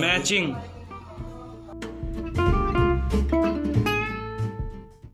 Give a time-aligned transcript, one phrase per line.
[0.00, 0.54] matching